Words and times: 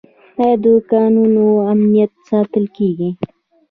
آیا 0.41 0.55
د 0.63 0.65
کانونو 0.91 1.45
امنیت 1.71 2.11
ساتل 2.29 2.65
کیږي؟ 2.75 3.09